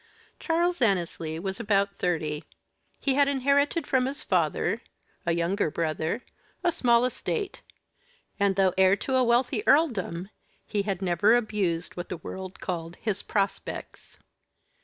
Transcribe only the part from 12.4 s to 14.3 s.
called "his prospects."